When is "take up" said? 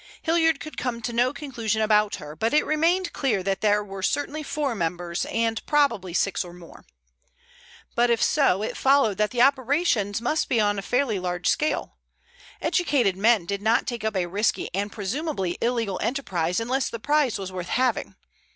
13.85-14.15